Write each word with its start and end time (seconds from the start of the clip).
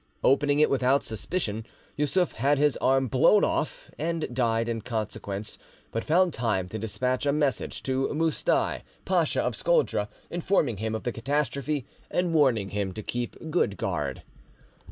Opening 0.23 0.59
it 0.59 0.71
without 0.71 1.03
suspicion, 1.03 1.63
Yussuf 1.95 2.31
had 2.31 2.57
his 2.57 2.75
arm 2.77 3.07
blown 3.07 3.43
off, 3.43 3.91
and 3.99 4.33
died 4.33 4.67
in 4.67 4.81
consequence, 4.81 5.59
but 5.91 6.03
found 6.03 6.33
time 6.33 6.67
to 6.69 6.79
despatch 6.79 7.27
a 7.27 7.31
message 7.31 7.83
to 7.83 8.07
Moustai 8.07 8.81
Pacha 9.05 9.43
of 9.43 9.55
Scodra, 9.55 10.09
informing 10.31 10.77
him 10.77 10.95
of 10.95 11.03
the 11.03 11.11
catastrophe, 11.11 11.85
and 12.09 12.33
warning 12.33 12.69
him 12.69 12.93
to 12.93 13.03
keep 13.03 13.51
good 13.51 13.77
guard. 13.77 14.23